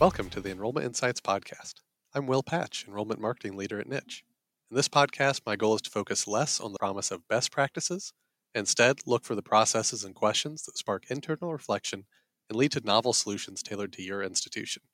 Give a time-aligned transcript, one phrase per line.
[0.00, 1.74] Welcome to the Enrollment Insights Podcast.
[2.14, 4.24] I'm Will Patch, Enrollment Marketing Leader at Niche.
[4.70, 8.14] In this podcast, my goal is to focus less on the promise of best practices,
[8.54, 12.06] instead, look for the processes and questions that spark internal reflection
[12.48, 14.84] and lead to novel solutions tailored to your institution.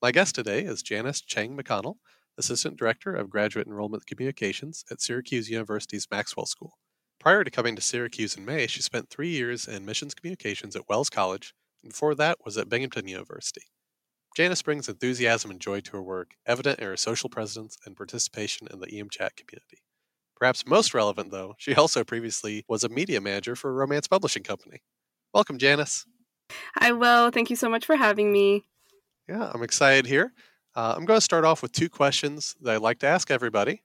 [0.00, 1.96] My guest today is Janice Chang McConnell,
[2.38, 6.78] Assistant Director of Graduate Enrollment Communications at Syracuse University's Maxwell School.
[7.18, 10.88] Prior to coming to Syracuse in May, she spent three years in missions communications at
[10.88, 11.52] Wells College,
[11.82, 13.62] and before that was at Binghamton University.
[14.36, 18.68] Janice brings enthusiasm and joy to her work, evident in her social presence and participation
[18.70, 19.78] in the EM Chat community.
[20.36, 24.42] Perhaps most relevant, though, she also previously was a media manager for a romance publishing
[24.42, 24.82] company.
[25.32, 26.04] Welcome, Janice.
[26.74, 27.30] Hi, Will.
[27.30, 28.66] Thank you so much for having me.
[29.26, 30.34] Yeah, I'm excited here.
[30.74, 33.84] Uh, I'm going to start off with two questions that I'd like to ask everybody.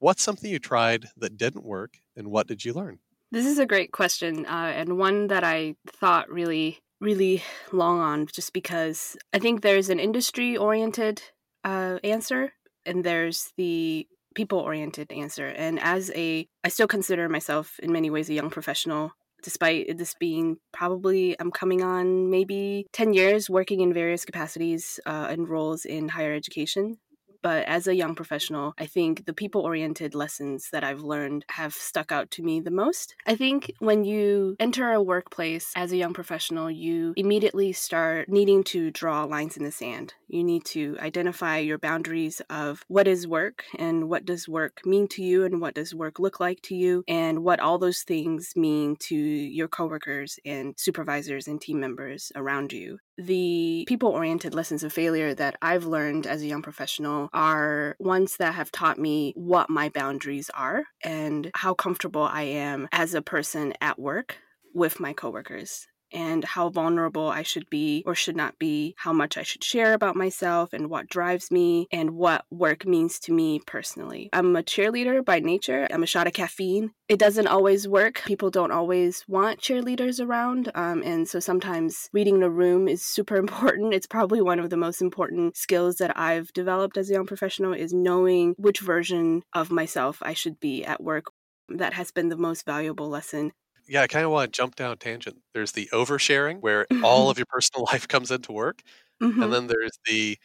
[0.00, 2.98] What's something you tried that didn't work, and what did you learn?
[3.32, 8.26] This is a great question, uh, and one that I thought really really long on
[8.26, 11.22] just because I think there's an industry oriented
[11.64, 12.52] uh, answer
[12.84, 15.48] and there's the people oriented answer.
[15.48, 19.12] And as a, I still consider myself in many ways a young professional.
[19.42, 25.26] Despite this being probably, I'm coming on maybe 10 years working in various capacities uh,
[25.30, 26.96] and roles in higher education.
[27.42, 31.74] But as a young professional, I think the people oriented lessons that I've learned have
[31.74, 33.14] stuck out to me the most.
[33.26, 38.64] I think when you enter a workplace as a young professional, you immediately start needing
[38.64, 40.14] to draw lines in the sand.
[40.28, 45.08] You need to identify your boundaries of what is work and what does work mean
[45.08, 48.54] to you and what does work look like to you and what all those things
[48.56, 52.98] mean to your coworkers and supervisors and team members around you.
[53.18, 58.36] The people oriented lessons of failure that I've learned as a young professional are ones
[58.36, 63.22] that have taught me what my boundaries are and how comfortable I am as a
[63.22, 64.36] person at work
[64.74, 69.36] with my coworkers and how vulnerable I should be or should not be, how much
[69.36, 73.60] I should share about myself and what drives me and what work means to me
[73.66, 74.28] personally.
[74.32, 75.86] I'm a cheerleader by nature.
[75.90, 76.92] I'm a shot of caffeine.
[77.08, 78.22] It doesn't always work.
[78.26, 80.70] People don't always want cheerleaders around.
[80.74, 83.94] Um, and so sometimes reading the room is super important.
[83.94, 87.72] It's probably one of the most important skills that I've developed as a young professional
[87.72, 91.26] is knowing which version of myself I should be at work
[91.68, 93.52] that has been the most valuable lesson
[93.88, 95.36] yeah, I kind of want to jump down a tangent.
[95.54, 98.82] There's the oversharing where all of your personal life comes into work,
[99.22, 99.42] mm-hmm.
[99.42, 100.38] and then there's the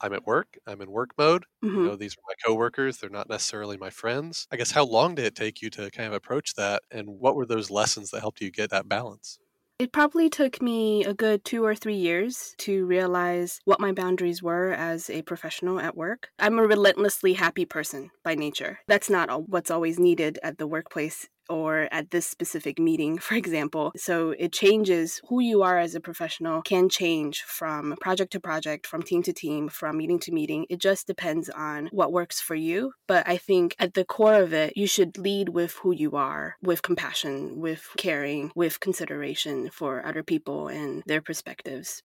[0.00, 1.44] I'm at work, I'm in work mode.
[1.64, 1.76] Mm-hmm.
[1.76, 4.46] You know, these are my coworkers, they're not necessarily my friends.
[4.52, 7.34] I guess how long did it take you to kind of approach that and what
[7.34, 9.38] were those lessons that helped you get that balance?
[9.78, 14.42] It probably took me a good two or three years to realize what my boundaries
[14.42, 16.30] were as a professional at work.
[16.38, 18.78] I'm a relentlessly happy person by nature.
[18.88, 23.92] That's not what's always needed at the workplace or at this specific meeting, for example.
[23.96, 28.86] So it changes who you are as a professional, can change from project to project,
[28.86, 30.66] from team to team, from meeting to meeting.
[30.68, 32.92] It just depends on what works for you.
[33.06, 36.56] But I think at the core of it, you should lead with who you are,
[36.62, 42.02] with compassion, with caring, with consideration for other people and their perspectives.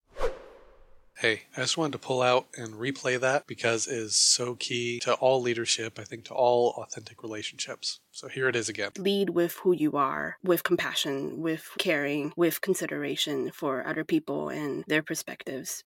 [1.18, 4.98] Hey, I just wanted to pull out and replay that because it is so key
[5.04, 8.00] to all leadership, I think to all authentic relationships.
[8.10, 8.90] So here it is again.
[8.98, 14.84] Lead with who you are, with compassion, with caring, with consideration for other people and
[14.88, 15.84] their perspectives.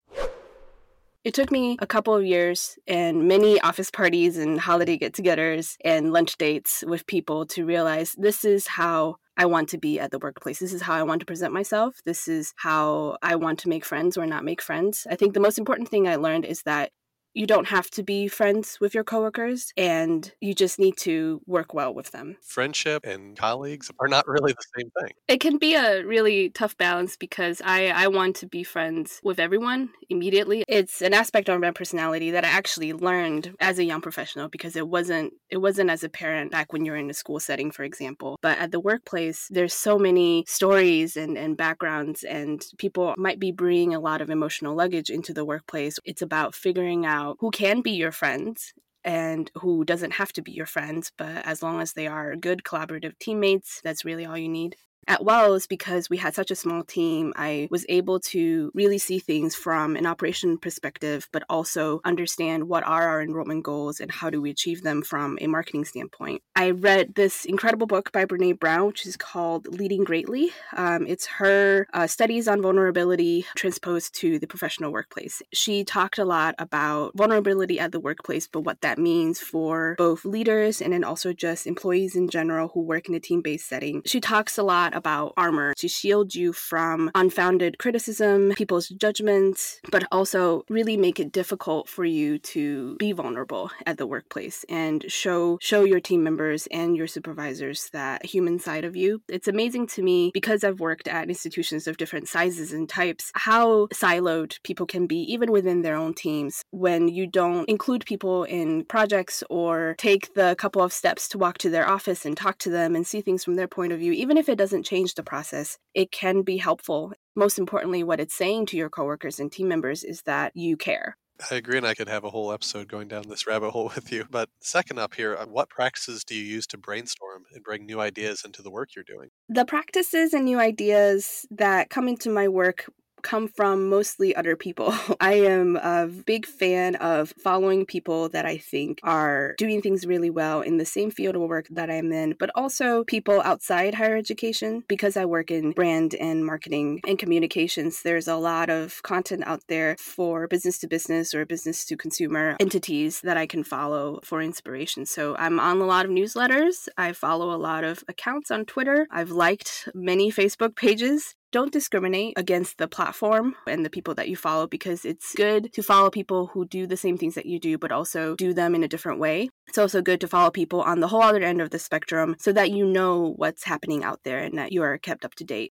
[1.24, 5.76] It took me a couple of years and many office parties and holiday get togethers
[5.84, 10.12] and lunch dates with people to realize this is how I want to be at
[10.12, 10.60] the workplace.
[10.60, 11.98] This is how I want to present myself.
[12.06, 15.06] This is how I want to make friends or not make friends.
[15.10, 16.92] I think the most important thing I learned is that
[17.36, 21.74] you don't have to be friends with your coworkers and you just need to work
[21.74, 22.38] well with them.
[22.42, 25.12] Friendship and colleagues are not really the same thing.
[25.28, 29.38] It can be a really tough balance because I, I want to be friends with
[29.38, 30.64] everyone immediately.
[30.68, 34.76] It's an aspect of my personality that I actually learned as a young professional because
[34.78, 37.84] it wasn't it wasn't as a parent back when you're in a school setting, for
[37.84, 38.38] example.
[38.42, 43.52] But at the workplace, there's so many stories and, and backgrounds and people might be
[43.52, 46.00] bringing a lot of emotional luggage into the workplace.
[46.06, 48.74] It's about figuring out who can be your friends
[49.04, 52.64] and who doesn't have to be your friends, but as long as they are good
[52.64, 54.76] collaborative teammates, that's really all you need.
[55.08, 59.20] At Wells, because we had such a small team, I was able to really see
[59.20, 64.32] things from an operation perspective, but also understand what are our enrollment goals and how
[64.32, 66.42] do we achieve them from a marketing standpoint.
[66.56, 70.50] I read this incredible book by Brene Brown, which is called Leading Greatly.
[70.76, 75.44] Um, it's her uh, studies on vulnerability transposed to the professional workplace.
[75.54, 80.26] She talked a lot about vulnerability at the workplace, but what that means for both
[80.26, 84.02] leaders and then also just employees in general who work in a team based setting.
[84.06, 90.06] She talks a lot about armor to shield you from unfounded criticism, people's judgments, but
[90.12, 95.58] also really make it difficult for you to be vulnerable at the workplace and show
[95.62, 99.22] show your team members and your supervisors that human side of you.
[99.28, 103.88] It's amazing to me because I've worked at institutions of different sizes and types how
[103.88, 108.86] siloed people can be even within their own teams when you don't include people in
[108.86, 112.70] projects or take the couple of steps to walk to their office and talk to
[112.70, 115.24] them and see things from their point of view even if it doesn't change the
[115.24, 119.68] process it can be helpful most importantly what it's saying to your coworkers and team
[119.68, 121.18] members is that you care
[121.52, 124.12] I agree, and I could have a whole episode going down this rabbit hole with
[124.12, 124.26] you.
[124.30, 128.00] But second up here, uh, what practices do you use to brainstorm and bring new
[128.00, 129.30] ideas into the work you're doing?
[129.50, 132.86] The practices and new ideas that come into my work
[133.26, 134.94] come from mostly other people.
[135.20, 140.30] I am a big fan of following people that I think are doing things really
[140.30, 144.16] well in the same field of work that I'm in, but also people outside higher
[144.16, 148.04] education because I work in brand and marketing and communications.
[148.04, 152.56] There's a lot of content out there for business to business or business to consumer
[152.60, 155.08] entities that I can follow for inspiration.
[155.08, 156.88] So I'm on a lot of newsletters.
[156.96, 159.08] I follow a lot of accounts on Twitter.
[159.10, 164.36] I've liked many Facebook pages don't discriminate against the platform and the people that you
[164.36, 167.78] follow because it's good to follow people who do the same things that you do,
[167.78, 169.50] but also do them in a different way.
[169.66, 172.52] It's also good to follow people on the whole other end of the spectrum so
[172.52, 175.72] that you know what's happening out there and that you are kept up to date.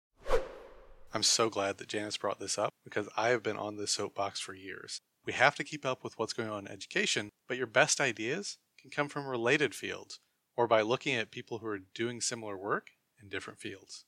[1.12, 4.40] I'm so glad that Janice brought this up because I have been on this soapbox
[4.40, 5.02] for years.
[5.26, 8.56] We have to keep up with what's going on in education, but your best ideas
[8.80, 10.20] can come from related fields
[10.56, 12.92] or by looking at people who are doing similar work
[13.22, 14.06] in different fields.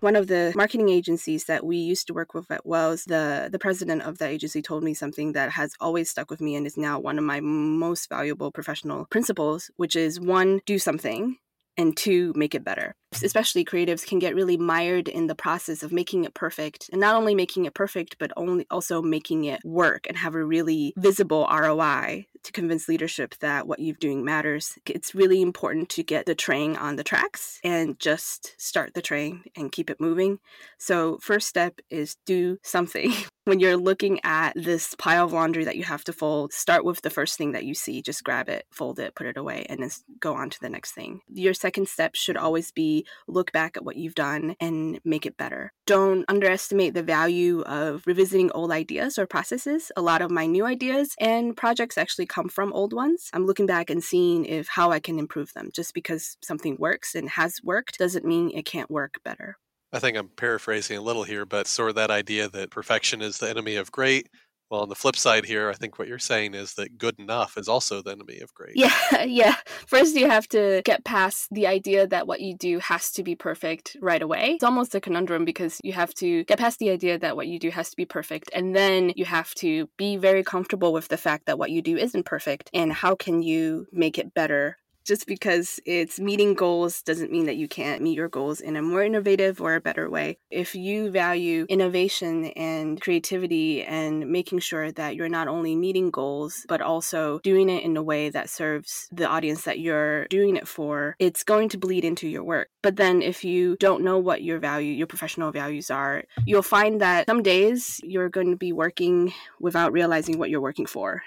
[0.00, 3.58] One of the marketing agencies that we used to work with at Wells, the, the
[3.58, 6.76] president of that agency told me something that has always stuck with me and is
[6.76, 11.38] now one of my most valuable professional principles, which is one, do something,
[11.76, 12.94] and two, make it better.
[13.22, 17.16] Especially creatives can get really mired in the process of making it perfect and not
[17.16, 21.48] only making it perfect, but only also making it work and have a really visible
[21.50, 24.78] ROI to convince leadership that what you're doing matters.
[24.86, 29.44] It's really important to get the train on the tracks and just start the train
[29.56, 30.38] and keep it moving.
[30.78, 33.12] So, first step is do something.
[33.48, 37.00] when you're looking at this pile of laundry that you have to fold, start with
[37.00, 38.02] the first thing that you see.
[38.02, 39.90] Just grab it, fold it, put it away, and then
[40.20, 41.22] go on to the next thing.
[41.32, 45.36] Your second step should always be look back at what you've done and make it
[45.36, 45.72] better.
[45.86, 49.90] Don't underestimate the value of revisiting old ideas or processes.
[49.96, 53.30] A lot of my new ideas and projects actually come from old ones.
[53.32, 55.70] I'm looking back and seeing if how I can improve them.
[55.72, 59.56] Just because something works and has worked doesn't mean it can't work better.
[59.92, 63.38] I think I'm paraphrasing a little here, but sort of that idea that perfection is
[63.38, 64.28] the enemy of great
[64.70, 67.56] well, on the flip side here, I think what you're saying is that good enough
[67.56, 68.76] is also the enemy of great.
[68.76, 68.92] Yeah,
[69.24, 69.56] yeah.
[69.86, 73.34] First, you have to get past the idea that what you do has to be
[73.34, 74.52] perfect right away.
[74.52, 77.58] It's almost a conundrum because you have to get past the idea that what you
[77.58, 78.50] do has to be perfect.
[78.54, 81.96] And then you have to be very comfortable with the fact that what you do
[81.96, 82.68] isn't perfect.
[82.74, 84.76] And how can you make it better
[85.08, 88.82] just because it's meeting goals doesn't mean that you can't meet your goals in a
[88.82, 90.36] more innovative or a better way.
[90.50, 96.66] If you value innovation and creativity and making sure that you're not only meeting goals,
[96.68, 100.68] but also doing it in a way that serves the audience that you're doing it
[100.68, 102.68] for, it's going to bleed into your work.
[102.82, 107.00] But then if you don't know what your value, your professional values are, you'll find
[107.00, 111.22] that some days you're going to be working without realizing what you're working for.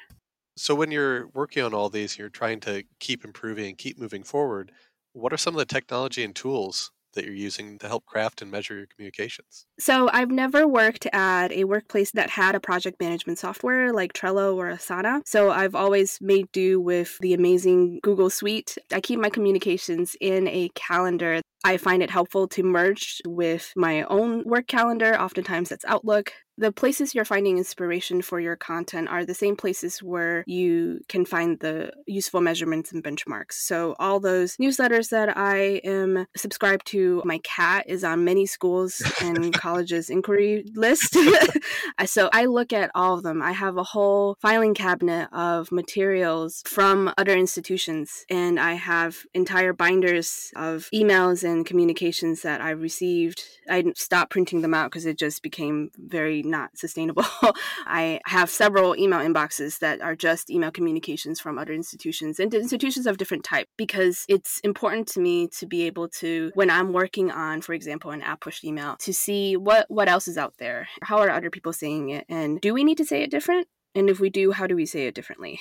[0.62, 4.22] So when you're working on all these, you're trying to keep improving and keep moving
[4.22, 4.72] forward.
[5.12, 8.52] What are some of the technology and tools that you're using to help craft and
[8.52, 9.66] measure your communications?
[9.80, 14.56] So, I've never worked at a workplace that had a project management software like Trello
[14.56, 15.22] or Asana.
[15.26, 18.78] So, I've always made do with the amazing Google Suite.
[18.94, 21.42] I keep my communications in a calendar.
[21.64, 25.20] I find it helpful to merge with my own work calendar.
[25.20, 30.04] Oftentimes, that's Outlook the places you're finding inspiration for your content are the same places
[30.04, 33.54] where you can find the useful measurements and benchmarks.
[33.54, 39.02] So, all those newsletters that I am subscribed to, my cat is on many schools
[39.22, 41.18] and colleges inquiry list.
[42.06, 43.42] so, I look at all of them.
[43.42, 49.74] I have a whole filing cabinet of materials from other institutions, and I have entire
[49.74, 53.44] binders of emails and communications that I've received.
[53.70, 57.26] I stopped printing them out because it just became very not sustainable.
[57.86, 63.08] I have several email inboxes that are just email communications from other institutions and institutions
[63.08, 67.32] of different type because it's important to me to be able to when I'm working
[67.32, 70.88] on, for example, an app push email, to see what what else is out there.
[71.04, 73.68] How are other people saying it, and do we need to say it different?
[73.94, 75.60] And if we do, how do we say it differently?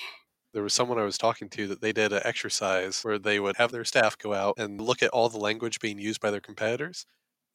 [0.53, 3.55] There was someone I was talking to that they did an exercise where they would
[3.55, 6.41] have their staff go out and look at all the language being used by their
[6.41, 7.05] competitors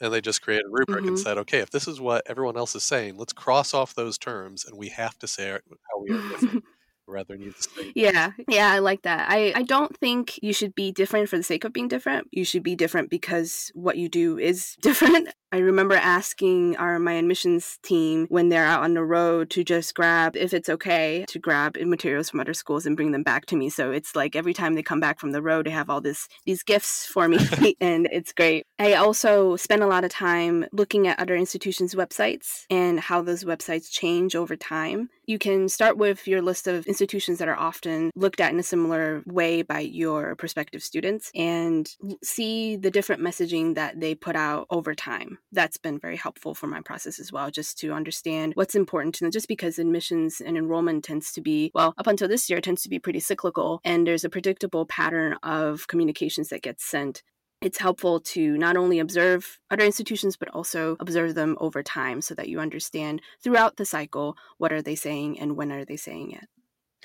[0.01, 1.23] and they just created a rubric and Mhm.
[1.23, 4.65] said, okay, if this is what everyone else is saying, let's cross off those terms
[4.65, 6.65] and we have to say it how we are different
[7.07, 7.93] rather than the same.
[7.95, 9.31] Yeah, yeah, I like that.
[9.31, 12.29] I, I don't think you should be different for the sake of being different.
[12.33, 15.29] You should be different because what you do is different.
[15.53, 19.95] I remember asking our my admissions team when they're out on the road to just
[19.95, 23.57] grab, if it's okay, to grab materials from other schools and bring them back to
[23.57, 23.71] me.
[23.71, 26.29] So it's like every time they come back from the road, they have all this
[26.45, 27.39] these gifts for me,
[27.81, 28.65] and it's great.
[28.79, 33.45] I also spend a lot of time looking at other institutions' websites and how those
[33.45, 35.11] websites change over time.
[35.27, 38.63] You can start with your list of institutions that are often looked at in a
[38.63, 41.91] similar way by your prospective students and
[42.23, 45.36] see the different messaging that they put out over time.
[45.37, 49.15] Um, that's been very helpful for my process as well, just to understand what's important
[49.17, 49.31] to them.
[49.31, 52.89] Just because admissions and enrollment tends to be, well, up until this year, tends to
[52.89, 57.23] be pretty cyclical, and there's a predictable pattern of communications that gets sent
[57.63, 62.35] it's helpful to not only observe other institutions but also observe them over time so
[62.35, 66.33] that you understand throughout the cycle what are they saying and when are they saying
[66.33, 66.45] it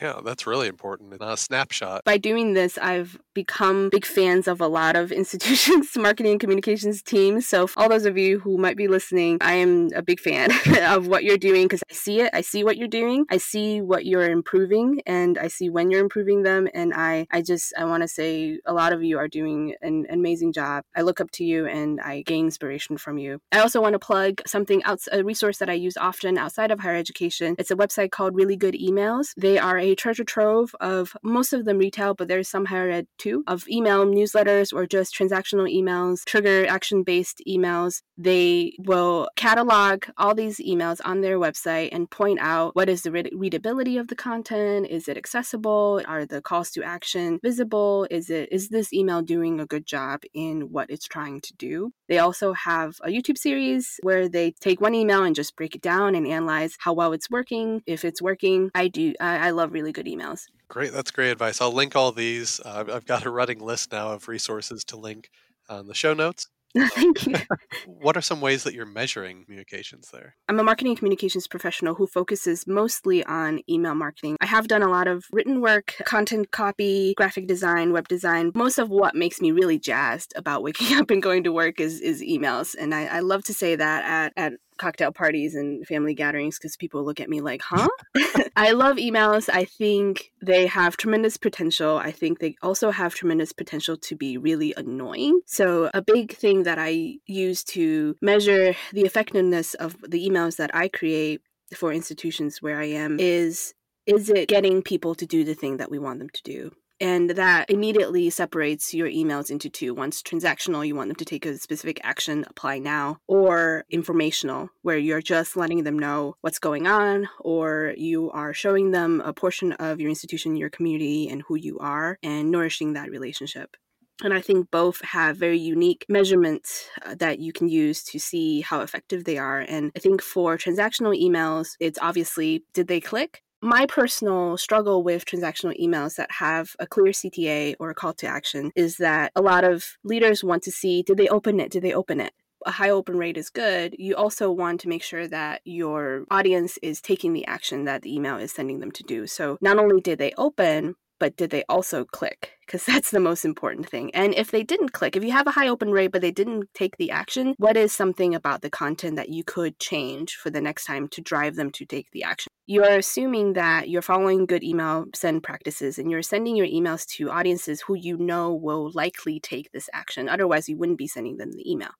[0.02, 1.12] Yeah, that's really important.
[1.22, 2.04] A snapshot.
[2.06, 7.02] by doing this i've become big fans of a lot of institutions marketing and communications
[7.02, 10.20] teams so for all those of you who might be listening i am a big
[10.20, 10.50] fan
[10.84, 13.82] of what you're doing because i see it i see what you're doing i see
[13.82, 17.86] what you're improving and i see when you're improving them and i i just i
[17.86, 21.32] want to say a lot of you are doing an amazing job i look up
[21.32, 25.08] to you and i gain inspiration from you i also want to plug something else
[25.12, 28.58] a resource that i use often outside of higher education it's a website called really
[28.58, 32.66] good emails they are a treasure trove of most of them retail but there's some
[32.66, 38.02] higher ed too of email newsletters or just transactional emails trigger action based emails.
[38.18, 43.12] They will catalog all these emails on their website and point out what is the
[43.12, 48.30] read- readability of the content is it accessible are the calls to action visible is
[48.30, 51.92] it is this email doing a good job in what it's trying to do?
[52.08, 55.82] They also have a youtube series where they take one email and just break it
[55.82, 57.82] down and analyze how well it's working.
[57.86, 60.94] If it's working i do i, I love really good emails Great.
[60.94, 61.60] That's great advice.
[61.60, 62.62] I'll link all these.
[62.64, 65.30] Uh, I've- got a running list now of resources to link
[65.68, 66.48] on the show notes.
[66.96, 67.36] thank you
[67.86, 70.36] What are some ways that you're measuring communications there?
[70.48, 74.38] I'm a marketing communications professional who focuses mostly on email marketing.
[74.40, 78.54] I have done a lot of written work, content copy, graphic design, web design.
[78.56, 82.00] Most of what makes me really jazzed about waking up and going to work is,
[82.00, 82.76] is emails.
[82.80, 86.76] And I, I love to say that at, at cocktail parties and family gatherings because
[86.76, 87.88] people look at me like, huh?
[88.56, 89.48] I love emails.
[89.48, 91.98] I think they have tremendous potential.
[91.98, 95.42] I think they also have tremendous potential to be really annoying.
[95.46, 100.72] So, a big thing that I use to measure the effectiveness of the emails that
[100.74, 101.42] I create
[101.76, 103.74] for institutions where I am is
[104.08, 106.72] is it getting people to do the thing that we want them to do?
[107.02, 109.96] And that immediately separates your emails into two.
[109.96, 115.00] One's transactional, you want them to take a specific action, apply now, or informational, where
[115.00, 119.74] you're just letting them know what's going on, or you are showing them a portion
[119.74, 123.76] of your institution, your community, and who you are, and nourishing that relationship.
[124.24, 128.62] And I think both have very unique measurements uh, that you can use to see
[128.62, 129.62] how effective they are.
[129.62, 133.42] And I think for transactional emails, it's obviously did they click?
[133.64, 138.28] My personal struggle with transactional emails that have a clear CTA or a call to
[138.28, 141.72] action is that a lot of leaders want to see did they open it?
[141.72, 142.34] Did they open it?
[142.66, 146.78] a high open rate is good, you also want to make sure that your audience
[146.82, 149.28] is taking the action that the email is sending them to do.
[149.28, 152.54] So not only did they open, but did they also click?
[152.66, 154.14] Because that's the most important thing.
[154.16, 156.68] And if they didn't click, if you have a high open rate but they didn't
[156.74, 160.60] take the action, what is something about the content that you could change for the
[160.60, 162.50] next time to drive them to take the action?
[162.66, 167.06] You are assuming that you're following good email send practices and you're sending your emails
[167.18, 170.28] to audiences who you know will likely take this action.
[170.28, 171.92] Otherwise, you wouldn't be sending them the email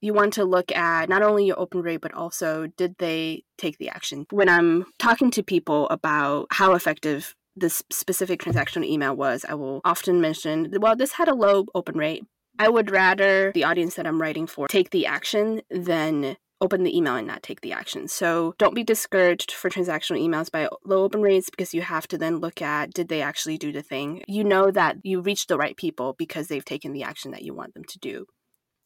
[0.00, 3.78] you want to look at not only your open rate, but also did they take
[3.78, 4.26] the action?
[4.30, 9.80] When I'm talking to people about how effective this specific transactional email was, I will
[9.84, 12.24] often mention, well, this had a low open rate.
[12.58, 16.96] I would rather the audience that I'm writing for take the action than open the
[16.96, 18.08] email and not take the action.
[18.08, 22.18] So don't be discouraged for transactional emails by low open rates because you have to
[22.18, 24.22] then look at did they actually do the thing?
[24.26, 27.54] You know that you reached the right people because they've taken the action that you
[27.54, 28.26] want them to do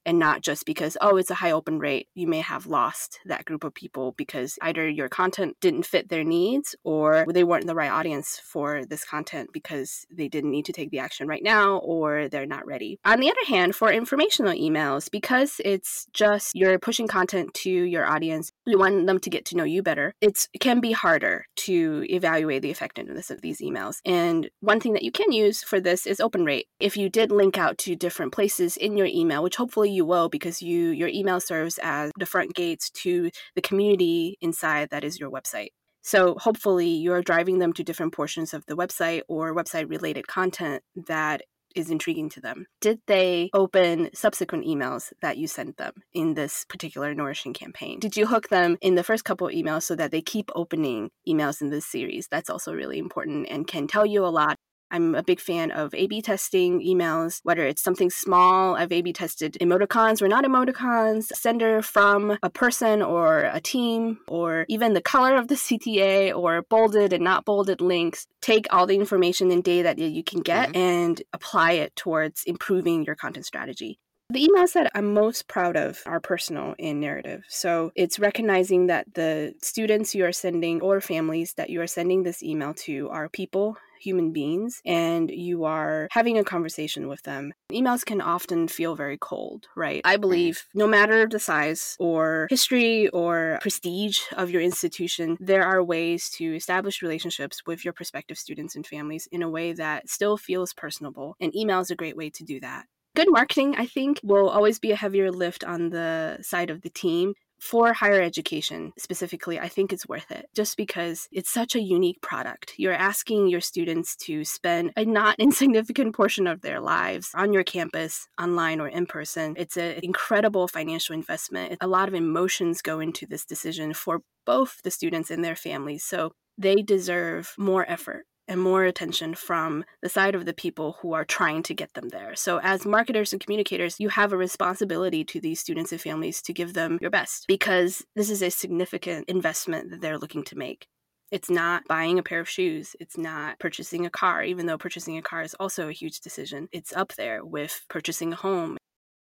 [0.04, 3.44] and not just because oh it's a high open rate you may have lost that
[3.44, 7.75] group of people because either your content didn't fit their needs or they weren't the
[7.75, 11.76] right audience for this content because they didn't need to take the action right now
[11.78, 12.99] or they're not ready.
[13.04, 18.06] On the other hand for informational emails because it's just you're pushing content to your
[18.06, 22.04] audience you want them to get to know you better it can be harder to
[22.09, 24.00] evaluate the effectiveness of these emails.
[24.04, 26.66] And one thing that you can use for this is open rate.
[26.80, 30.28] If you did link out to different places in your email which hopefully you will
[30.28, 35.20] because you your email serves as the front gates to the community inside that is
[35.20, 35.68] your website.
[36.02, 40.82] So hopefully you're driving them to different portions of the website or website related content
[41.06, 41.42] that
[41.75, 42.66] is intriguing to them.
[42.80, 47.99] Did they open subsequent emails that you sent them in this particular nourishing campaign?
[47.99, 51.61] Did you hook them in the first couple emails so that they keep opening emails
[51.61, 52.28] in this series?
[52.30, 54.56] That's also really important and can tell you a lot
[54.92, 58.76] I'm a big fan of A B testing emails, whether it's something small.
[58.76, 64.18] I've A B tested emoticons or not emoticons, sender from a person or a team,
[64.28, 68.26] or even the color of the CTA or bolded and not bolded links.
[68.42, 70.76] Take all the information and data that you can get mm-hmm.
[70.76, 73.99] and apply it towards improving your content strategy.
[74.32, 77.44] The emails that I'm most proud of are personal in narrative.
[77.48, 82.22] So it's recognizing that the students you are sending or families that you are sending
[82.22, 87.52] this email to are people human beings and you are having a conversation with them.
[87.70, 90.00] Emails can often feel very cold, right?
[90.02, 95.84] I believe no matter the size or history or prestige of your institution, there are
[95.84, 100.38] ways to establish relationships with your prospective students and families in a way that still
[100.38, 101.36] feels personable.
[101.38, 104.78] And email is a great way to do that good marketing, I think, will always
[104.78, 109.69] be a heavier lift on the side of the team for higher education specifically, I
[109.69, 112.75] think it's worth it just because it's such a unique product.
[112.76, 117.62] You're asking your students to spend a not insignificant portion of their lives on your
[117.62, 119.54] campus, online or in person.
[119.57, 121.78] It's an incredible financial investment.
[121.81, 126.02] A lot of emotions go into this decision for both the students and their families.
[126.02, 131.12] So they deserve more effort and more attention from the side of the people who
[131.12, 132.34] are trying to get them there.
[132.34, 136.52] So, as marketers and communicators, you have a responsibility to these students and families to
[136.52, 140.87] give them your best because this is a significant investment that they're looking to make.
[141.30, 142.94] It's not buying a pair of shoes.
[143.00, 146.68] It's not purchasing a car, even though purchasing a car is also a huge decision.
[146.72, 148.76] It's up there with purchasing a home.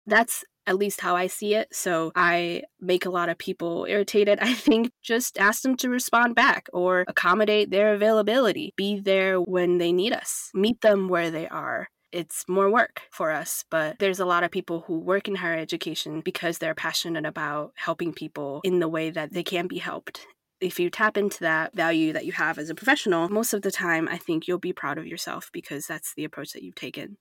[0.06, 1.74] That's at least how I see it.
[1.74, 4.38] So I make a lot of people irritated.
[4.40, 9.78] I think just ask them to respond back or accommodate their availability, be there when
[9.78, 11.88] they need us, meet them where they are.
[12.12, 15.58] It's more work for us, but there's a lot of people who work in higher
[15.58, 20.26] education because they're passionate about helping people in the way that they can be helped
[20.60, 23.70] if you tap into that value that you have as a professional, most of the
[23.70, 27.16] time, I think you'll be proud of yourself because that's the approach that you've taken.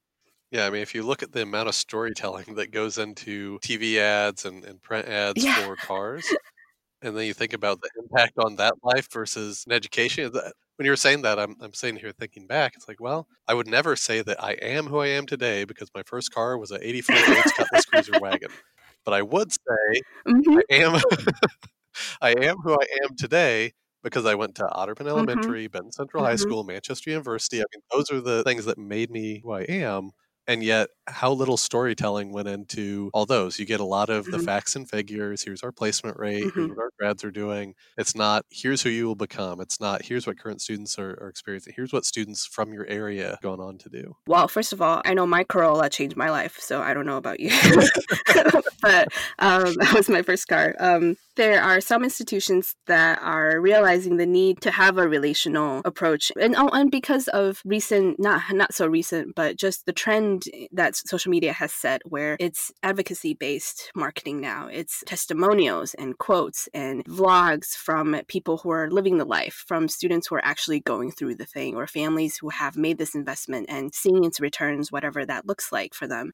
[0.52, 4.00] Yeah, I mean, if you look at the amount of storytelling that goes into TV
[4.00, 5.54] ads and, and print ads Yeah.
[5.54, 6.36] for cars,
[7.02, 10.32] and then you think about the impact on that life versus an education.
[10.34, 12.74] When you were saying that, I'm, I'm sitting here thinking back.
[12.76, 15.90] It's like, well, I would never say that I am who I am today because
[15.96, 18.58] my first car was an 84 Yates Cutlass Cruiser wagon.
[19.06, 21.02] But I would say hmm I am
[22.22, 26.24] I am who I am today because I went to Otterbein hmm Elementary, Benton Central
[26.24, 27.60] High hmm School, Manchester University.
[27.62, 30.12] I mean, those are the things that made me who I am
[30.50, 33.60] and yet how little storytelling went into all those.
[33.60, 36.50] You get a lot of the hmm facts and figures here's our placement rate hmm
[36.56, 37.76] here's what our grads are doing.
[37.98, 39.62] It's not here's who you will become.
[39.62, 41.74] It's not here's what current students are, are experiencing.
[41.76, 44.16] Here's what students from your area going on to do.
[44.28, 47.18] Well, first of all, I know my Corolla changed my life, so I don't know
[47.18, 47.52] about you.
[48.82, 49.08] but
[49.38, 50.76] um, that was my first car.
[50.80, 56.34] Um, there are some institutions that are realizing the need to have a relational approach,
[56.38, 60.98] and oh, and because of recent, not not so recent, but just the trend that
[60.98, 64.68] social media has set, where it's advocacy based marketing now.
[64.68, 70.28] It's testimonials and quotes and vlogs from people who are living the life, from students
[70.28, 73.96] who are actually going through the thing, or families who have made this investment and
[73.96, 76.34] seeing its returns, whatever that looks like for them.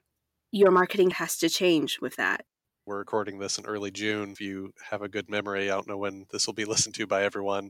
[0.52, 2.44] Your marketing has to change with that.
[2.86, 5.98] We're recording this in early june if you have a good memory i don't know
[5.98, 7.70] when this will be listened to by everyone.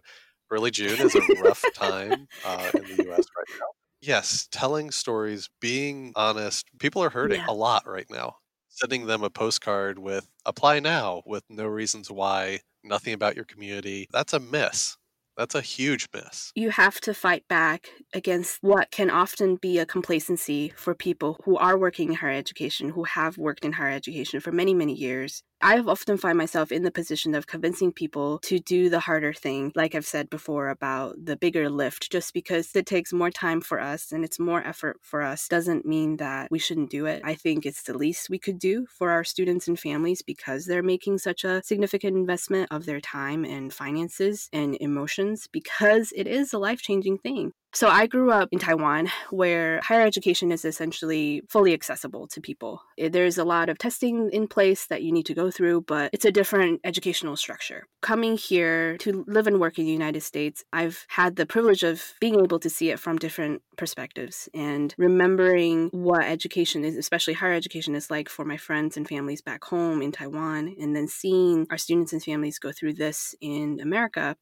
[0.52, 3.68] Early june is a rough time uh, in the us right now.
[4.02, 7.48] Yes telling stories being honest people are hurting Yeah.
[7.48, 8.38] a lot right now.
[8.70, 14.08] Sending them a postcard with apply now with no reasons why nothing about your community
[14.12, 14.98] that's a miss
[15.38, 19.86] that's a huge miss You have to fight back against what can often be a
[19.86, 24.40] complacency for people who are working in higher education, who have worked in higher education
[24.40, 25.44] for many, many years.
[25.62, 29.72] I often find myself in the position of convincing people to do the harder thing,
[29.74, 33.80] like I've said before about the bigger lift, just because it takes more time for
[33.80, 37.22] us and it's more effort for us doesn't mean that we shouldn't do it.
[37.24, 40.84] I think it's the least we could do for our students and families because they're
[40.84, 46.54] making such a significant investment of their time and finances and emotions because it is
[46.54, 51.42] a life changing thing So I grew up in Taiwan where higher education is essentially
[51.50, 52.82] fully accessible to people.
[52.98, 56.10] Eh, there's a lot of testing in place that you need to go through, but
[56.14, 57.86] it's a different educational structure.
[58.02, 62.14] Coming here to live and work in the United States, I've had the privilege of
[62.22, 67.52] being able to see it from different perspectives and remembering what education is, especially higher
[67.52, 71.68] education is like for my friends and families back home in Taiwan, and then seeing
[71.70, 74.38] our students and families go through this in America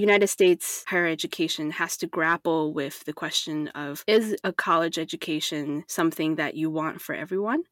[0.00, 5.84] United States higher education has to grapple with the question of is a college education
[5.86, 7.64] something that you want for everyone?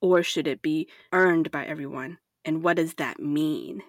[0.00, 2.18] Or should it be earned by everyone?
[2.44, 3.82] And what does that mean?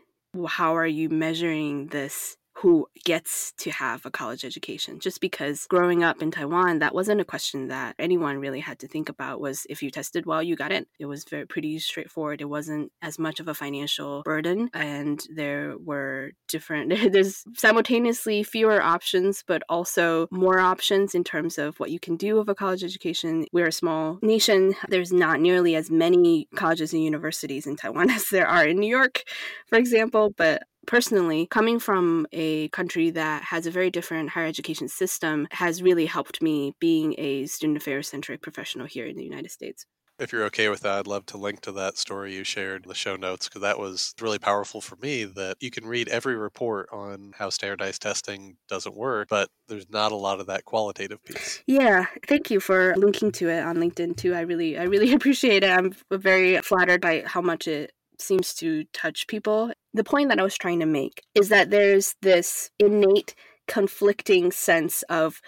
[0.48, 4.98] How are you measuring this who gets to have a college education.
[4.98, 8.88] Just because growing up in taiwan that wasn't a question that anyone really had to
[8.88, 10.86] think about was if you tested well you got in.
[10.98, 12.40] It was very pretty straightforward.
[12.40, 18.82] It wasn't as much of a financial burden and there were different there's simultaneously fewer
[18.82, 22.86] options but also more options in terms of what you can do with a college
[22.86, 23.46] education.
[23.52, 24.74] We're a small nation.
[24.88, 28.88] There's not nearly as many colleges and universities in taiwan as there are in new
[28.88, 29.24] york
[29.68, 34.88] for example but personally, coming from a country that has a very different higher education
[34.88, 39.52] system has really helped me being a student affairs centric professional here in the United
[39.52, 39.86] States.
[40.20, 42.90] If you're okay with that, I'd love to link to that story you shared in
[42.90, 45.24] the show notes because that was really powerful for me.
[45.24, 50.12] That you can read every report on how standardized testing doesn't work, but there's not
[50.12, 51.64] a lot of that qualitative piece.
[51.66, 54.36] Yeah, thank you for linking to it on LinkedIn too.
[54.36, 55.72] I really, I really appreciate it.
[55.72, 59.72] I'm very flattered by how much it seems to touch people.
[59.94, 63.36] The point that I was trying to make is that there's this innate
[63.68, 65.42] conflicting sense of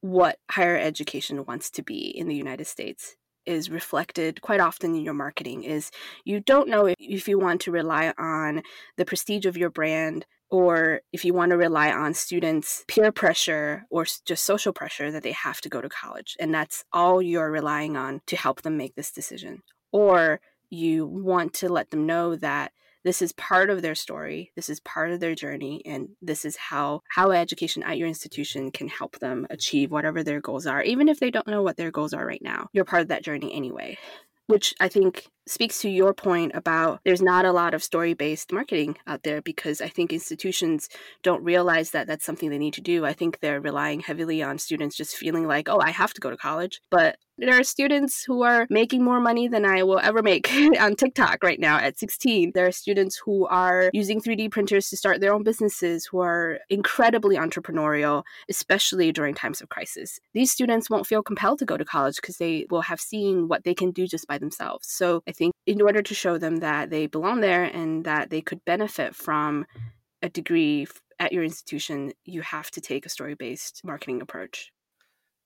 [0.00, 5.02] what higher education wants to be in the United States is reflected quite often in
[5.02, 5.90] your marketing is
[6.24, 8.62] you don't know if, if you want to rely on
[8.96, 13.86] the prestige of your brand or if you want to rely on students peer pressure
[13.90, 17.50] or just social pressure that they have to go to college and that's all you're
[17.50, 22.36] relying on to help them make this decision or you want to let them know
[22.36, 26.44] that this is part of their story this is part of their journey and this
[26.44, 30.82] is how how education at your institution can help them achieve whatever their goals are
[30.82, 32.68] even if they don't know what their goals are right now.
[32.72, 33.98] You're part of that journey anyway
[34.50, 38.52] which i think speaks to your point about there's not a lot of story based
[38.52, 40.88] marketing out there because I think institutions
[41.22, 43.04] don't realize that that's something they need to do.
[43.04, 46.30] I think they're relying heavily on students just feeling like, oh, I have to go
[46.30, 46.80] to college.
[46.90, 50.94] But there are students who are making more money than I will ever make on
[50.94, 52.52] TikTok right now at 16.
[52.54, 56.58] There are students who are using 3D printers to start their own businesses, who are
[56.68, 60.20] incredibly entrepreneurial, especially during times of crisis.
[60.34, 63.64] These students won't feel compelled to go to college because they will have seen what
[63.64, 64.88] they can do just by themselves.
[64.88, 68.42] So I think in order to show them that they belong there and that they
[68.42, 69.64] could benefit from
[70.22, 70.86] a degree
[71.18, 74.70] at your institution, you have to take a story based marketing approach.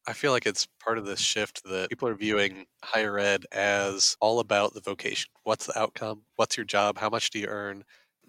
[0.07, 4.17] I feel like it's part of this shift that people are viewing higher ed as
[4.21, 5.31] all about the vocation.
[5.45, 6.23] What's the outcome?
[6.37, 6.99] What's your job?
[6.99, 7.85] How much do you earn?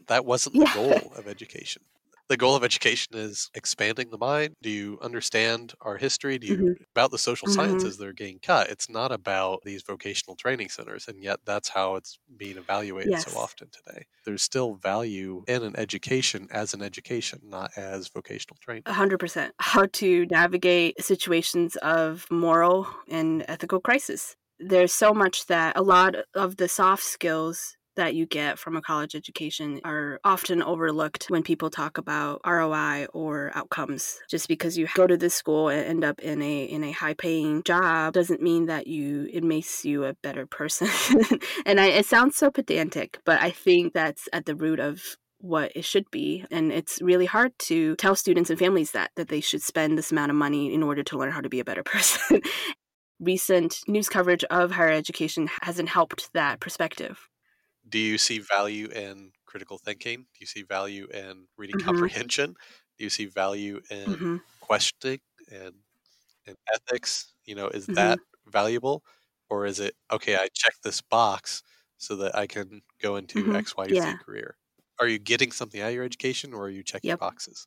[0.07, 0.73] That wasn't the yeah.
[0.75, 1.81] goal of education
[2.27, 4.55] the goal of education is expanding the mind.
[4.61, 6.37] Do you understand our history?
[6.37, 6.83] Do you mm-hmm.
[6.95, 7.55] about the social mm-hmm.
[7.55, 8.69] sciences that are getting cut?
[8.69, 13.31] It's not about these vocational training centers, and yet that's how it's being evaluated yes.
[13.31, 14.05] so often today.
[14.25, 18.83] There's still value in an education as an education, not as vocational training.
[18.87, 19.53] hundred percent.
[19.59, 24.35] How to navigate situations of moral and ethical crisis.
[24.59, 28.81] There's so much that a lot of the soft skills that you get from a
[28.81, 34.19] college education are often overlooked when people talk about ROI or outcomes.
[34.29, 37.13] Just because you go to this school and end up in a in a high
[37.13, 40.89] paying job doesn't mean that you it makes you a better person.
[41.65, 45.01] and I, it sounds so pedantic, but I think that's at the root of
[45.39, 49.27] what it should be and it's really hard to tell students and families that that
[49.27, 51.65] they should spend this amount of money in order to learn how to be a
[51.65, 52.41] better person
[53.19, 57.29] recent news coverage of higher education hasn't helped that perspective
[57.95, 60.17] do you see value in critical thinking?
[60.17, 61.85] Do you see value in reading mm-hmm.
[61.85, 62.53] comprehension?
[62.97, 64.35] Do you see value in mm-hmm.
[64.59, 65.75] questioning and
[66.45, 67.31] and ethics?
[67.45, 67.93] You know, is mm-hmm.
[67.93, 69.01] that valuable,
[69.49, 70.35] or is it okay?
[70.35, 71.63] I check this box
[71.97, 73.55] so that I can go into mm-hmm.
[73.55, 74.17] X, Y, Z yeah.
[74.17, 74.57] career.
[74.99, 77.21] Are you getting something out of your education, or are you checking yep.
[77.21, 77.65] boxes?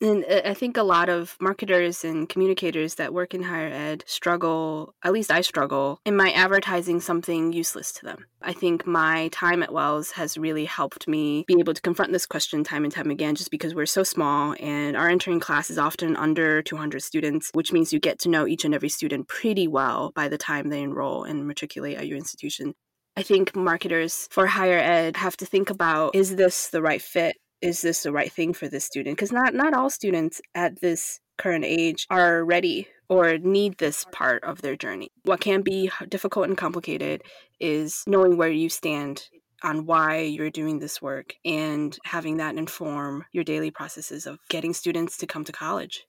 [0.00, 4.04] And uh, I think a lot of marketers and communicators that work in higher ed
[4.06, 8.26] struggle, at least I struggle, in my advertising something useless to them.
[8.42, 12.26] I think my time at Wells has really helped me be able to confront this
[12.26, 15.78] question time and time again just because we're so small and our entering class is
[15.78, 19.68] often under 200 students, which means you get to know each and every student pretty
[19.68, 22.74] well by the time they enroll and matriculate at your institution.
[23.16, 27.36] I think marketers for higher ed have to think about is this the right fit?
[27.62, 31.20] Is this the right thing for this student because not not all students at this
[31.38, 35.10] current age are ready or need this part of their journey.
[35.24, 37.22] What can be difficult and complicated
[37.58, 39.28] is knowing where you stand
[39.62, 44.72] on why you're doing this work and having that inform your daily processes of getting
[44.72, 46.06] students to come to college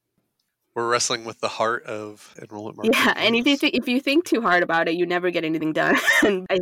[0.75, 3.01] we're wrestling with the heart of enrollment marketing.
[3.03, 5.43] Yeah, and if you th- if you think too hard about it, you never get
[5.43, 5.97] anything done.
[6.23, 6.59] and I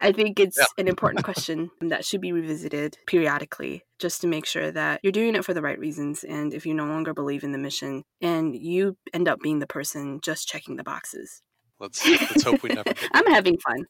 [0.00, 0.64] I think it's yeah.
[0.78, 5.36] an important question that should be revisited periodically, just to make sure that you're doing
[5.36, 6.24] it for the right reasons.
[6.24, 9.66] And if you no longer believe in the mission, and you end up being the
[9.66, 11.42] person just checking the boxes.
[11.78, 12.92] Let's let's hope we never.
[13.12, 13.86] I'm having fun.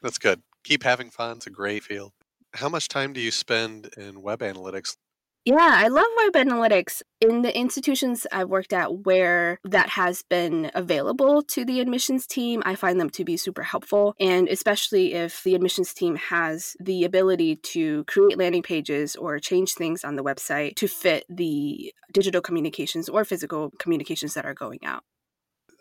[0.00, 0.42] That's good.
[0.64, 1.36] Keep having fun.
[1.36, 2.12] It's a great field.
[2.54, 4.96] How much time do you spend in web analytics?
[5.44, 7.02] Yeah, I love web analytics.
[7.20, 12.62] In the institutions I've worked at where that has been available to the admissions team,
[12.64, 14.14] I find them to be super helpful.
[14.20, 19.74] And especially if the admissions team has the ability to create landing pages or change
[19.74, 24.84] things on the website to fit the digital communications or physical communications that are going
[24.84, 25.02] out.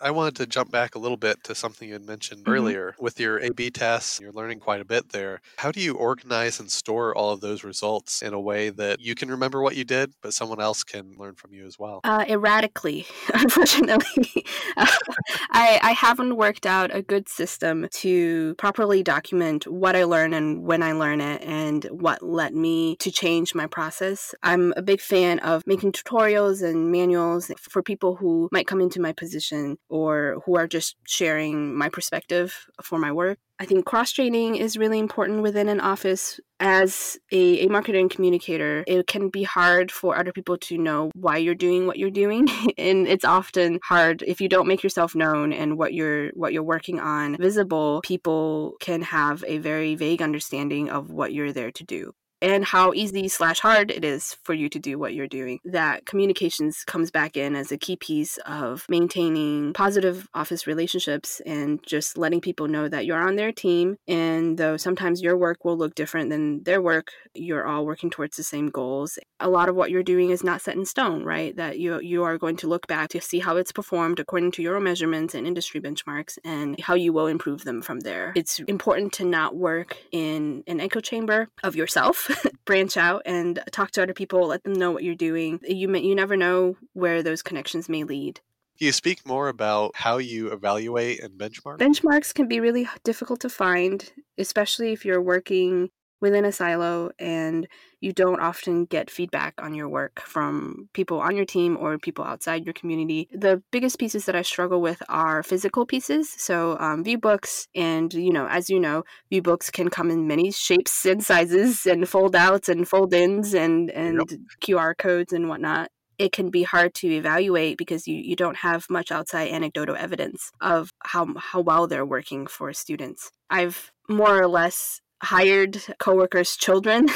[0.02, 2.54] I wanted to jump back a little bit to something you had mentioned mm-hmm.
[2.54, 2.96] earlier.
[3.00, 5.42] With your A B tests, you're learning quite a bit there.
[5.58, 9.14] How do you organize and store all of those results in a way that you
[9.14, 12.02] can remember what you did, but someone else can learn from you as well?
[12.04, 14.46] Uh, erratically, unfortunately.
[14.78, 20.64] I, I haven't worked out a good system to properly document what I learn and
[20.64, 24.34] when I learn it and what led me to change my process.
[24.42, 29.00] I'm a big fan of making tutorials and manuals for people who might come into
[29.00, 33.38] my position or who are just sharing my perspective for my work.
[33.60, 36.40] I think cross training is really important within an office.
[36.60, 41.38] As a, a marketing communicator, it can be hard for other people to know why
[41.38, 42.48] you're doing what you're doing.
[42.78, 46.64] and it's often hard if you don't make yourself known and what you're what you're
[46.64, 51.84] working on visible, people can have a very vague understanding of what you're there to
[51.84, 55.60] do and how easy slash hard it is for you to do what you're doing.
[55.64, 61.80] That communications comes back in as a key piece of maintaining positive office relationships and
[61.86, 63.98] just letting people know that you're on their team.
[64.08, 68.38] And though sometimes your work will look different than their work, you're all working towards
[68.38, 69.20] the same goals.
[69.40, 71.56] A lot of what you're doing is not set in stone, right?
[71.56, 74.62] That you you are going to look back to see how it's performed according to
[74.62, 78.34] your measurements and industry benchmarks and how you will improve them from there.
[78.36, 82.31] It's important to not work in an echo chamber of yourself
[82.66, 85.60] branch out and talk to other people, let them know what you're doing.
[85.64, 88.40] You may, you never know where those connections may lead.
[88.78, 91.78] Can you speak more about how you evaluate and benchmark?
[91.78, 95.90] Benchmarks can be really difficult to find, especially if you're working
[96.22, 97.68] within a silo and
[98.00, 102.24] you don't often get feedback on your work from people on your team or people
[102.26, 103.28] outside your community.
[103.32, 106.30] The biggest pieces that I struggle with are physical pieces.
[106.30, 110.28] So, um, view books, and you know, as you know, view books can come in
[110.28, 114.40] many shapes and sizes, and fold outs and fold ins, and and yep.
[114.62, 115.90] QR codes and whatnot
[116.22, 120.52] it can be hard to evaluate because you, you don't have much outside anecdotal evidence
[120.62, 123.32] of how, how well they're working for students.
[123.50, 127.08] I've more or less hired coworkers' children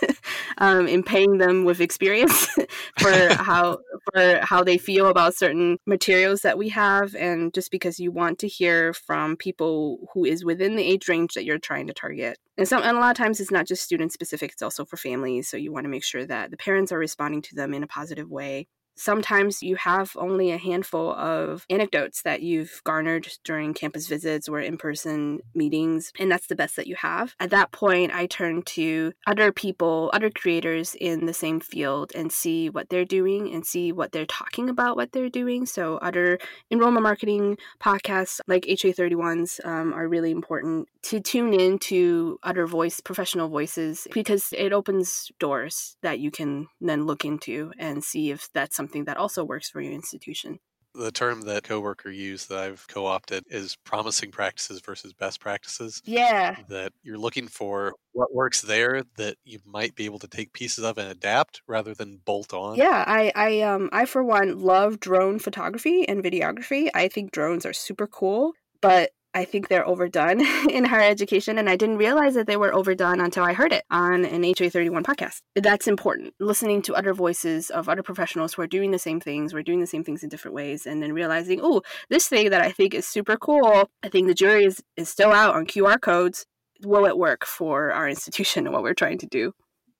[0.58, 2.46] um, and paying them with experience
[2.98, 3.78] for how
[4.12, 8.38] for how they feel about certain materials that we have, and just because you want
[8.38, 12.38] to hear from people who is within the age range that you're trying to target.
[12.58, 14.96] And some and a lot of times it's not just student specific; it's also for
[14.96, 15.48] families.
[15.48, 17.88] So you want to make sure that the parents are responding to them in a
[17.88, 24.08] positive way sometimes you have only a handful of anecdotes that you've garnered during campus
[24.08, 27.34] visits or in person meetings, and that's the best that you have.
[27.38, 32.32] At that point, I turn to other people, other creators in the same field, and
[32.32, 35.66] see what they're doing and see what they're talking about, what they're doing.
[35.66, 36.38] So, other
[36.70, 43.00] enrollment marketing podcasts like HA31s um, are really important to tune in to other voice,
[43.00, 48.48] professional voices, because it opens doors that you can then look into and see if
[48.52, 50.58] that's something something that also works for your institution.
[50.94, 56.00] The term that coworker used that I've co-opted is promising practices versus best practices.
[56.06, 56.56] Yeah.
[56.70, 60.84] That you're looking for what works there that you might be able to take pieces
[60.84, 62.76] of and adapt rather than bolt on.
[62.76, 66.88] Yeah, I I um I for one love drone photography and videography.
[66.94, 71.58] I think drones are super cool, but I think they're overdone in higher education.
[71.58, 75.02] And I didn't realize that they were overdone until I heard it on an HA31
[75.02, 75.42] podcast.
[75.54, 76.32] That's important.
[76.40, 79.80] Listening to other voices of other professionals who are doing the same things, we're doing
[79.80, 82.94] the same things in different ways, and then realizing, oh, this thing that I think
[82.94, 86.46] is super cool, I think the jury is, is still out on QR codes.
[86.82, 89.52] Will it work for our institution and what we're trying to do?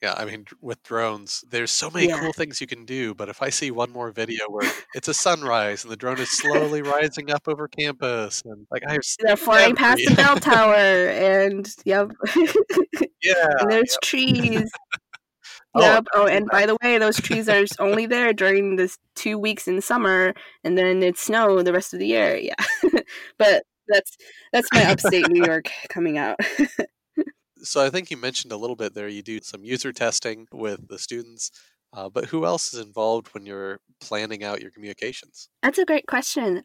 [0.07, 2.21] Yeah, I mean, with drones, there's so many yeah.
[2.21, 3.13] cool things you can do.
[3.13, 6.31] But if I see one more video where it's a sunrise and the drone is
[6.31, 11.69] slowly rising up over campus, and like I've they're flying past the bell tower, and
[11.85, 12.13] yep,
[13.21, 14.01] yeah, and there's yep.
[14.05, 14.71] trees.
[15.75, 16.07] Oh, yep.
[16.15, 19.67] Oh, oh and by the way, those trees are only there during this two weeks
[19.67, 22.37] in summer, and then it's snow the rest of the year.
[22.37, 22.55] Yeah,
[23.39, 24.17] but that's
[24.53, 26.39] that's my upstate New York coming out.
[27.63, 29.09] So I think you mentioned a little bit there.
[29.09, 31.51] You do some user testing with the students.
[31.93, 35.49] Uh, but who else is involved when you're planning out your communications?
[35.63, 36.65] That's a great question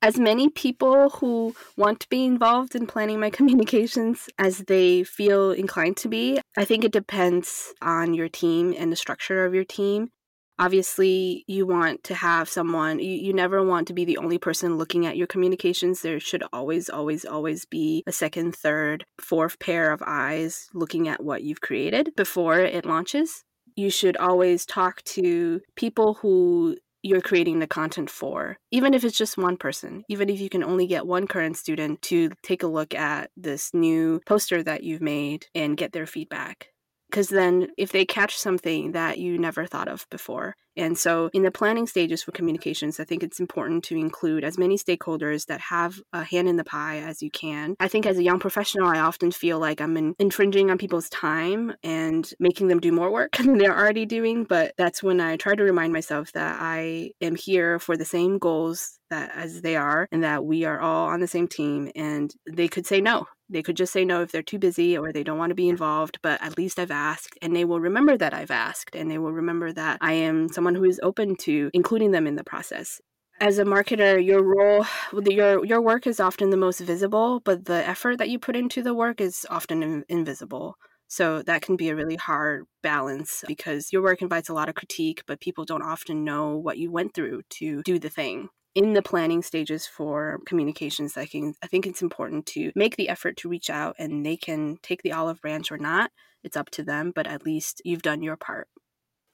[0.00, 5.52] as many people who want to be involved in planning my communications as they feel
[5.52, 6.40] inclined to be.
[6.56, 10.10] I think it depends on your team and the structure of your team.
[10.58, 14.76] Obviously, you want to have someone, you, you never want to be the only person
[14.76, 16.02] looking at your communications.
[16.02, 21.22] There should always, always, always be a second, third, fourth pair of eyes looking at
[21.22, 23.44] what you've created before it launches
[23.78, 29.16] you should always talk to people who you're creating the content for, even if it's
[29.16, 32.66] just one person, even if you can only get one current student to take a
[32.66, 36.70] look at this new poster that you've made and get their feedback.
[37.10, 41.42] Because then, if they catch something that you never thought of before, and so, in
[41.42, 45.60] the planning stages for communications, I think it's important to include as many stakeholders that
[45.60, 47.74] have a hand in the pie as you can.
[47.80, 51.08] I think as a young professional, I often feel like I'm in, infringing on people's
[51.08, 54.44] time and making them do more work than they're already doing.
[54.44, 58.38] But that's when I try to remind myself that I am here for the same
[58.38, 62.32] goals that as they are and that we are all on the same team and
[62.46, 65.22] they could say no they could just say no if they're too busy or they
[65.22, 68.34] don't want to be involved, but at least I've asked and they will remember that
[68.34, 72.10] I've asked and they will remember that I am someone who is open to including
[72.10, 73.00] them in the process.
[73.40, 74.84] As a marketer, your role,
[75.24, 78.82] your your work is often the most visible, but the effort that you put into
[78.82, 80.74] the work is often in, invisible.
[81.06, 84.74] So that can be a really hard balance because your work invites a lot of
[84.74, 88.92] critique, but people don't often know what you went through to do the thing in
[88.94, 91.26] the planning stages for communications I
[91.62, 95.02] I think it's important to make the effort to reach out and they can take
[95.02, 96.10] the olive branch or not.
[96.44, 98.68] It's up to them, but at least you've done your part.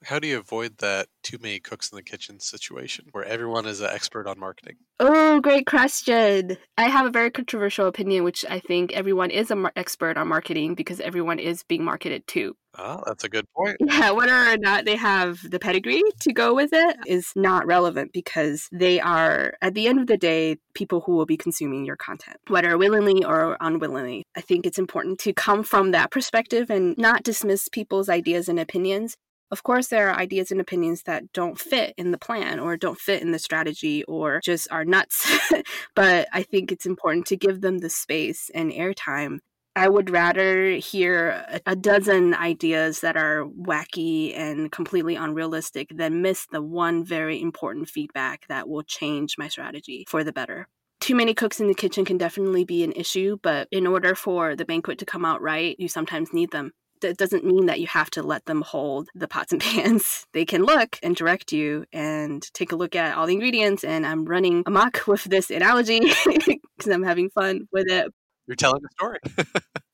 [0.05, 3.81] How do you avoid that too many cooks in the kitchen situation where everyone is
[3.81, 4.75] an expert on marketing?
[4.99, 6.57] Oh, great question.
[6.77, 10.27] I have a very controversial opinion, which I think everyone is an mar- expert on
[10.27, 12.55] marketing because everyone is being marketed to.
[12.77, 13.77] Oh, that's a good point.
[13.79, 18.11] Yeah, whether or not they have the pedigree to go with it is not relevant
[18.13, 21.95] because they are, at the end of the day, people who will be consuming your
[21.95, 24.23] content, whether willingly or unwillingly.
[24.35, 28.59] I think it's important to come from that perspective and not dismiss people's ideas and
[28.59, 29.15] opinions
[29.51, 32.99] of course, there are ideas and opinions that don't fit in the plan or don't
[32.99, 35.29] fit in the strategy or just are nuts.
[35.95, 39.39] but I think it's important to give them the space and airtime.
[39.77, 46.47] I would rather hear a, dozen ideas that are wacky and completely unrealistic than miss
[46.49, 50.69] the one very important feedback that will change my strategy for the better
[51.01, 54.55] too many cooks in the kitchen can definitely be an issue, but in order for
[54.55, 56.71] the banquet to come out right, you sometimes need them
[57.05, 60.25] that doesn't mean that you have to let them hold the pots and pans.
[60.33, 63.83] They can look and direct you and take a look at all the ingredients.
[63.83, 68.11] And I'm running amok with this analogy because I'm having fun with it.
[68.47, 69.17] You're telling a story.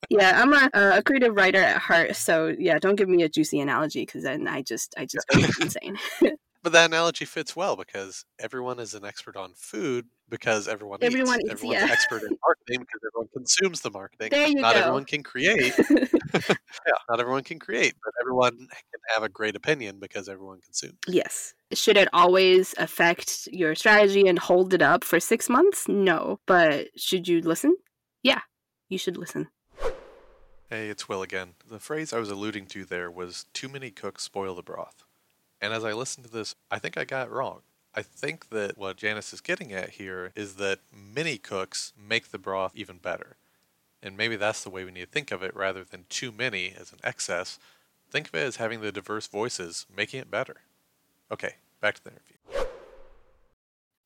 [0.09, 3.61] yeah, I'm a, a, creative writer at heart, so yeah, don't give me a juicy
[3.61, 5.97] analogy because then I just I just go insane.
[6.63, 11.39] But that analogy fits well because everyone is an expert on food because everyone everyone
[11.41, 11.49] eats.
[11.49, 11.85] Everyone's yeah.
[11.85, 14.29] an expert in marketing because everyone consumes the marketing.
[14.29, 14.81] There you not go.
[14.81, 15.73] everyone can create.
[15.89, 20.99] yeah, not everyone can create, but everyone can have a great opinion because everyone consumes.
[21.07, 21.53] Yes.
[21.73, 25.87] Should it always affect your strategy and hold it up for six months?
[25.87, 26.39] No.
[26.45, 27.75] But should you listen?
[28.21, 28.41] Yeah,
[28.87, 29.47] you should listen.
[30.69, 31.55] Hey, it's Will again.
[31.67, 35.03] The phrase I was alluding to there was too many cooks spoil the broth.
[35.61, 37.61] And as I listened to this, I think I got it wrong.
[37.93, 42.39] I think that what Janice is getting at here is that many cooks make the
[42.39, 43.35] broth even better.
[44.01, 46.73] And maybe that's the way we need to think of it rather than too many
[46.77, 47.59] as an excess.
[48.09, 50.61] Think of it as having the diverse voices, making it better.
[51.31, 52.37] Okay, back to the interview.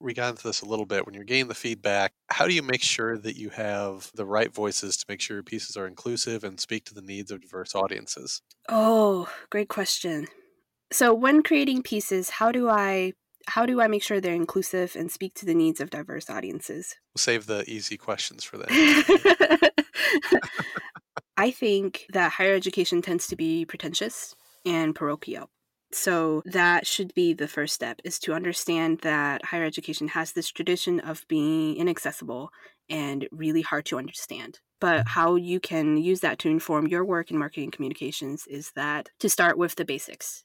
[0.01, 1.05] We got into this a little bit.
[1.05, 4.53] When you're getting the feedback, how do you make sure that you have the right
[4.53, 7.73] voices to make sure your pieces are inclusive and speak to the needs of diverse
[7.73, 8.41] audiences?
[8.67, 10.27] Oh, great question.
[10.91, 13.13] So when creating pieces, how do I
[13.47, 16.95] how do I make sure they're inclusive and speak to the needs of diverse audiences?
[17.13, 19.71] We'll save the easy questions for that.
[21.37, 24.33] I think that higher education tends to be pretentious
[24.65, 25.49] and parochial.
[25.91, 30.49] So that should be the first step is to understand that higher education has this
[30.49, 32.49] tradition of being inaccessible
[32.89, 34.59] and really hard to understand.
[34.81, 35.09] But mm-hmm.
[35.09, 39.29] how you can use that to inform your work in marketing communications is that to
[39.29, 40.44] start with the basics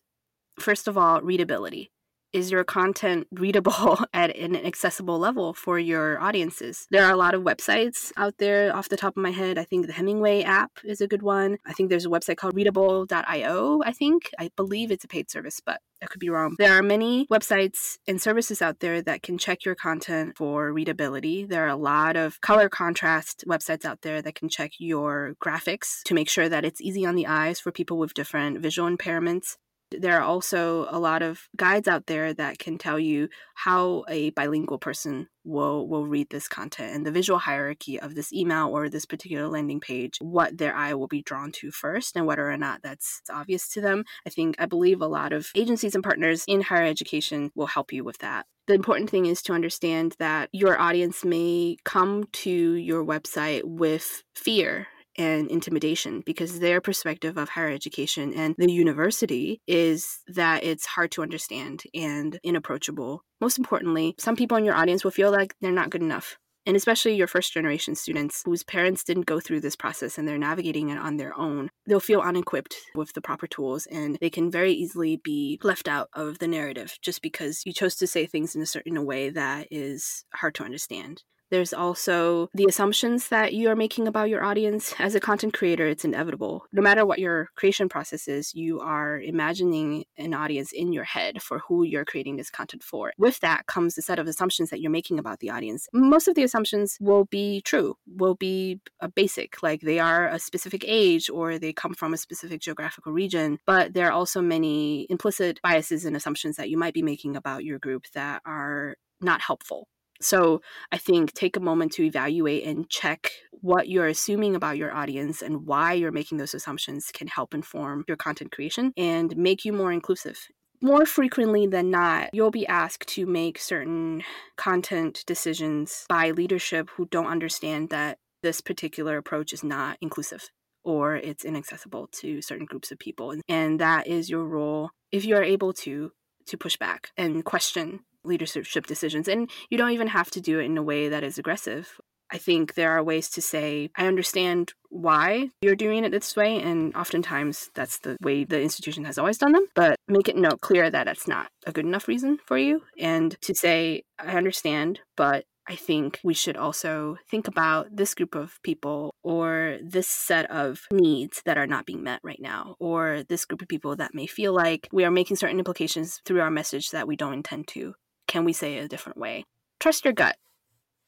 [0.62, 1.90] first of all, readability.
[2.32, 6.86] is your content readable at an accessible level for your audiences?
[6.90, 9.58] There are a lot of websites out there off the top of my head.
[9.58, 11.58] I think the Hemingway app is a good one.
[11.66, 14.30] I think there's a website called readable.io, I think.
[14.38, 16.54] I believe it's a paid service, but I could be wrong.
[16.58, 21.44] There are many websites and services out there that can check your content for readability.
[21.44, 26.02] There are a lot of color contrast websites out there that can check your graphics
[26.04, 29.56] to make sure that it's easy on the eyes for people with different visual impairments.
[29.98, 34.30] There are also a lot of guides out there that can tell you how a
[34.30, 38.88] bilingual person will will read this content and the visual hierarchy of this email or
[38.88, 42.56] this particular landing page, what their eye will be drawn to first and whether or
[42.56, 44.04] not that's obvious to them.
[44.26, 47.92] I think I believe a lot of agencies and partners in higher education will help
[47.92, 48.46] you with that.
[48.66, 54.22] The important thing is to understand that your audience may come to your website with
[54.36, 54.86] fear
[55.20, 61.10] and intimidation because their perspective of higher education and the university is that it's hard
[61.12, 63.22] to understand and inapproachable.
[63.38, 66.38] Most importantly, some people in your audience will feel like they're not good enough.
[66.64, 70.38] And especially your first generation students whose parents didn't go through this process and they're
[70.38, 74.50] navigating it on their own, they'll feel unequipped with the proper tools and they can
[74.50, 78.54] very easily be left out of the narrative just because you chose to say things
[78.54, 81.22] in a certain way that is hard to understand.
[81.50, 84.94] There's also the assumptions that you are making about your audience.
[84.98, 86.64] As a content creator, it's inevitable.
[86.72, 91.42] No matter what your creation process is, you are imagining an audience in your head
[91.42, 93.12] for who you're creating this content for.
[93.18, 95.88] With that comes a set of assumptions that you're making about the audience.
[95.92, 100.38] Most of the assumptions will be true, will be a basic, like they are a
[100.38, 103.58] specific age or they come from a specific geographical region.
[103.66, 107.64] But there are also many implicit biases and assumptions that you might be making about
[107.64, 109.88] your group that are not helpful
[110.20, 110.60] so
[110.92, 115.42] I think take a moment to evaluate and check what you're assuming about your audience
[115.42, 119.72] and why you're making those assumptions can help inform your content creation and make you
[119.72, 120.38] more inclusive.
[120.82, 124.22] More frequently than not, you'll be asked to make certain
[124.56, 130.48] content decisions by leadership who don't understand that this particular approach is not inclusive
[130.82, 133.34] or it's inaccessible to certain groups of people.
[133.46, 136.12] And that is your role if you are able to
[136.46, 139.28] to push back and question leadership decisions.
[139.28, 142.00] And you don't even have to do it in a way that is aggressive.
[142.32, 146.62] I think there are ways to say, I understand why you're doing it this way.
[146.62, 149.66] And oftentimes that's the way the institution has always done them.
[149.74, 152.82] But make it note clear that that's not a good enough reason for you.
[152.98, 158.34] And to say, I understand, but I think we should also think about this group
[158.34, 163.22] of people or this set of needs that are not being met right now, or
[163.28, 166.50] this group of people that may feel like we are making certain implications through our
[166.50, 167.94] message that we don't intend to
[168.30, 169.44] can we say it a different way?
[169.80, 170.36] Trust your gut.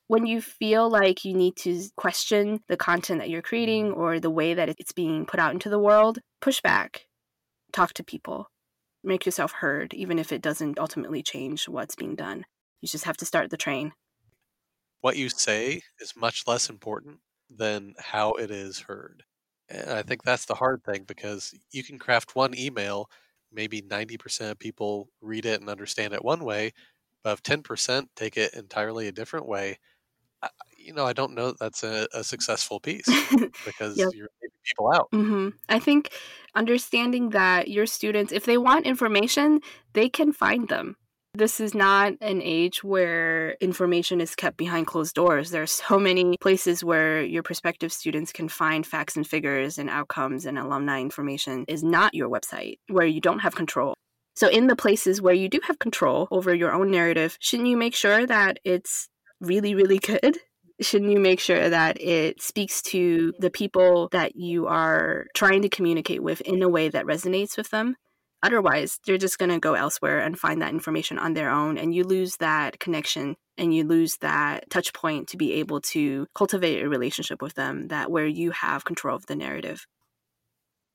[0.08, 4.28] When you feel like you need to question the content that you're creating or the
[4.28, 7.06] way that it's being put out into the world, push back.
[7.72, 8.50] Talk to people.
[9.04, 12.44] Make yourself heard, even if it doesn't ultimately change what's being done.
[12.80, 13.92] You just have to start the train.
[15.00, 19.22] What you say is much less important than how it is heard.
[19.68, 23.08] And I think that's the hard thing because you can craft one email,
[23.52, 26.72] maybe 90% of people read it and understand it one way,
[27.22, 29.78] but if 10% take it entirely a different way,
[30.42, 33.06] I, you know, I don't know that that's a, a successful piece
[33.64, 34.10] because yep.
[34.12, 35.08] you're leaving people out.
[35.12, 35.48] Mm-hmm.
[35.68, 36.10] I think
[36.54, 39.60] understanding that your students, if they want information,
[39.92, 40.96] they can find them.
[41.34, 45.50] This is not an age where information is kept behind closed doors.
[45.50, 49.88] There are so many places where your prospective students can find facts and figures and
[49.88, 53.94] outcomes and alumni information is not your website where you don't have control.
[54.34, 57.76] So, in the places where you do have control over your own narrative, shouldn't you
[57.76, 59.08] make sure that it's
[59.40, 60.38] really, really good?
[60.80, 65.68] Shouldn't you make sure that it speaks to the people that you are trying to
[65.68, 67.96] communicate with in a way that resonates with them?
[68.42, 71.94] Otherwise, they're just going to go elsewhere and find that information on their own, and
[71.94, 76.82] you lose that connection and you lose that touch point to be able to cultivate
[76.82, 79.86] a relationship with them that where you have control of the narrative.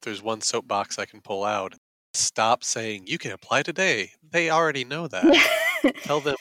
[0.01, 1.75] There's one soapbox I can pull out
[2.17, 4.11] stop saying you can apply today.
[4.29, 5.93] They already know that.
[6.03, 6.35] tell them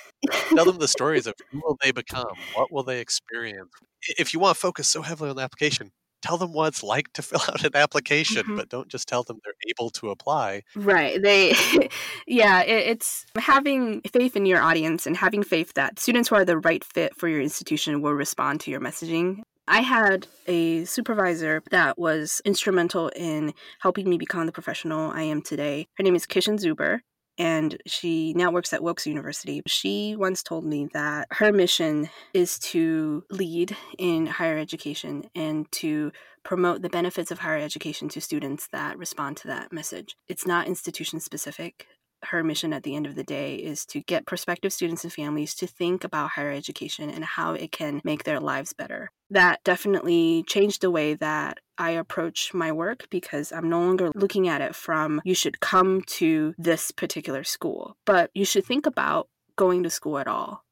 [0.55, 3.71] tell them the stories of who will they become, what will they experience.
[4.19, 7.13] If you want to focus so heavily on the application, tell them what it's like
[7.15, 8.57] to fill out an application, mm-hmm.
[8.57, 10.63] but don't just tell them they're able to apply.
[10.75, 11.21] Right.
[11.21, 11.55] They
[12.27, 16.45] yeah, it, it's having faith in your audience and having faith that students who are
[16.45, 21.63] the right fit for your institution will respond to your messaging I had a supervisor
[21.71, 25.89] that was instrumental in helping me become the professional I am today.
[25.97, 27.01] Her name is Kishan Zuber,
[27.37, 29.63] and she now works at Wilkes University.
[29.67, 36.13] She once told me that her mission is to lead in higher education and to
[36.45, 40.17] promote the benefits of higher education to students that respond to that message.
[40.29, 41.89] It's not institution specific
[42.27, 45.55] her mission at the end of the day is to get prospective students and families
[45.57, 49.11] to think about higher education and how it can make their lives better.
[49.31, 54.49] That definitely changed the way that I approach my work because I'm no longer looking
[54.49, 59.29] at it from you should come to this particular school, but you should think about
[59.57, 60.66] going to school at all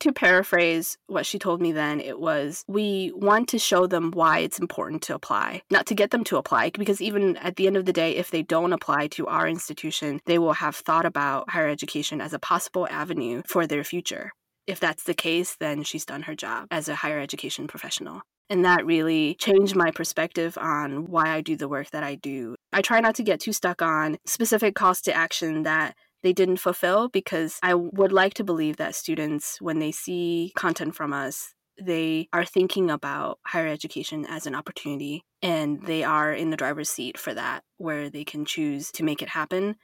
[0.00, 4.40] to paraphrase what she told me then, it was we want to show them why
[4.40, 7.76] it's important to apply, not to get them to apply, because even at the end
[7.76, 11.50] of the day, if they don't apply to our institution, they will have thought about
[11.50, 14.32] higher education as a possible avenue for their future.
[14.66, 18.22] If that's the case, then she's done her job as a higher education professional.
[18.48, 22.54] And that really changed my perspective on why I do the work that I do.
[22.72, 25.96] I try not to get too stuck on specific calls to action that
[26.26, 30.96] they didn't fulfill because I would like to believe that students, when they see content
[30.96, 36.50] from us, they are thinking about higher education as an opportunity and they are in
[36.50, 39.76] the driver's seat for that, where they can choose to make it happen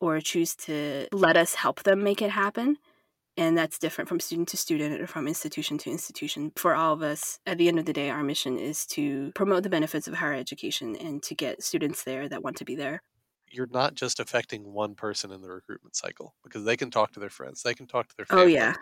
[0.00, 2.76] or choose to let us help them make it happen.
[3.36, 6.52] And that's different from student to student or from institution to institution.
[6.54, 9.64] For all of us, at the end of the day, our mission is to promote
[9.64, 13.02] the benefits of higher education and to get students there that want to be there
[13.52, 17.20] you're not just affecting one person in the recruitment cycle because they can talk to
[17.20, 18.74] their friends, they can talk to their oh, family, oh yeah,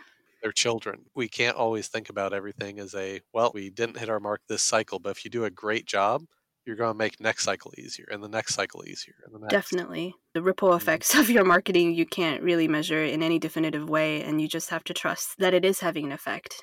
[0.43, 1.05] their children.
[1.15, 4.63] We can't always think about everything as a well, we didn't hit our mark this
[4.63, 6.23] cycle, but if you do a great job,
[6.67, 9.53] you're going to make next cycle easier and the next cycle easier and the next.
[9.53, 10.15] Definitely.
[10.35, 10.77] The ripple mm-hmm.
[10.77, 14.71] effects of your marketing you can't really measure in any definitive way and you just
[14.71, 16.63] have to trust that it is having an effect.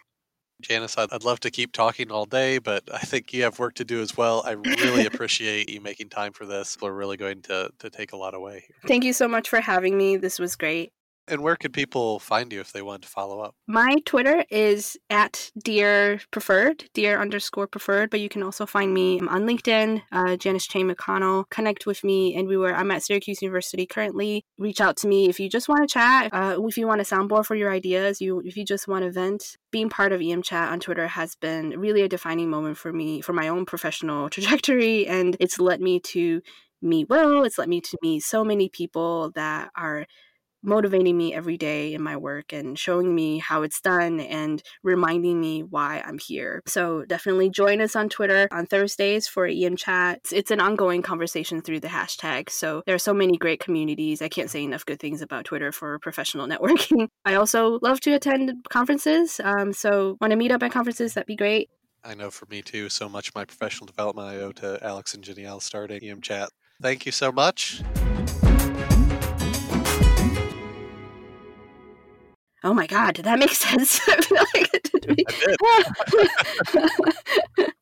[0.61, 3.85] Janice, I'd love to keep talking all day, but I think you have work to
[3.85, 4.43] do as well.
[4.45, 6.77] I really appreciate you making time for this.
[6.81, 8.87] We're really going to, to take a lot away here.
[8.87, 10.17] Thank you so much for having me.
[10.17, 10.93] This was great.
[11.27, 13.55] And where could people find you if they want to follow up?
[13.67, 19.19] My Twitter is at dear preferred, dear underscore preferred, but you can also find me
[19.21, 21.49] on LinkedIn, uh, Janice Chain McConnell.
[21.49, 22.75] Connect with me everywhere.
[22.75, 24.43] I'm at Syracuse University currently.
[24.57, 27.05] Reach out to me if you just want to chat, uh, if you want a
[27.05, 29.57] soundboard for your ideas, you if you just want to vent.
[29.71, 33.21] Being part of EM Chat on Twitter has been really a defining moment for me,
[33.21, 36.41] for my own professional trajectory, and it's led me to
[36.81, 37.43] meet Will.
[37.43, 40.05] It's led me to meet so many people that are
[40.63, 45.39] motivating me every day in my work and showing me how it's done and reminding
[45.39, 46.61] me why I'm here.
[46.65, 50.19] So definitely join us on Twitter on Thursdays for EM Chat.
[50.31, 52.49] It's an ongoing conversation through the hashtag.
[52.49, 54.21] So there are so many great communities.
[54.21, 57.07] I can't say enough good things about Twitter for professional networking.
[57.25, 59.39] I also love to attend conferences.
[59.43, 61.69] Um, so want to meet up at conferences, that'd be great.
[62.05, 65.13] I know for me too, so much of my professional development I owe to Alex
[65.13, 66.49] and Janielle starting EM Chat.
[66.81, 67.81] Thank you so much.
[72.63, 73.99] Oh my god, did that make sense?
[74.07, 74.91] I feel like it
[77.57, 77.67] did.